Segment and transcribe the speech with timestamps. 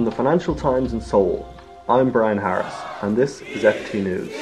[0.00, 1.46] From the Financial Times in Seoul,
[1.86, 4.32] I'm Bryan Harris, and this is FT News.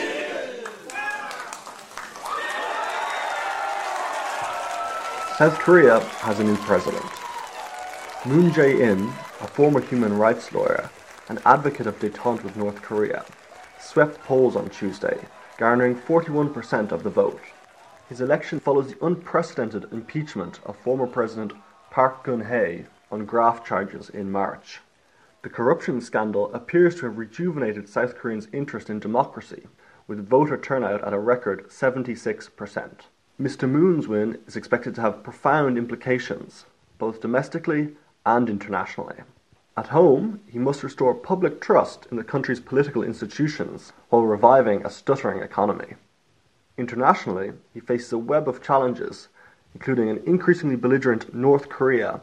[5.36, 7.02] South Korea has a new president.
[8.24, 9.02] Moon Jae-in,
[9.40, 10.90] a former human rights lawyer
[11.29, 13.25] and advocate of détente with North Korea,
[13.80, 15.19] swept polls on Tuesday,
[15.56, 17.41] garnering 41% of the vote.
[18.09, 21.52] His election follows the unprecedented impeachment of former President
[21.91, 24.79] Park Geun-hye on graft charges in March.
[25.42, 29.69] The corruption scandal appears to have rejuvenated South Koreans' interest in democracy,
[30.09, 32.51] with voter turnout at a record 76%.
[33.41, 33.70] Mr.
[33.70, 36.66] Moon's win is expected to have profound implications,
[36.98, 37.95] both domestically
[38.27, 39.19] and internationally.
[39.77, 44.91] At home, he must restore public trust in the country's political institutions while reviving a
[44.91, 45.95] stuttering economy.
[46.77, 49.29] Internationally, he faces a web of challenges,
[49.73, 52.23] including an increasingly belligerent North Korea,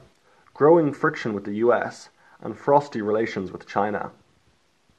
[0.53, 2.09] growing friction with the US,
[2.45, 4.11] and frosty relations with China.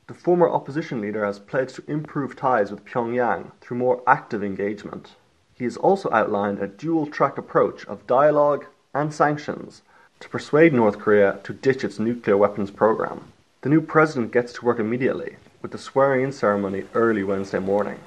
[0.09, 5.15] The former opposition leader has pledged to improve ties with Pyongyang through more active engagement.
[5.55, 9.83] He has also outlined a dual track approach of dialogue and sanctions
[10.21, 13.33] to persuade North Korea to ditch its nuclear weapons program.
[13.63, 17.99] The new president gets to work immediately, with the swearing in ceremony early Wednesday morning.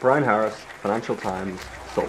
[0.00, 1.60] Bryan Harris, Financial Times,
[1.94, 2.08] Seoul.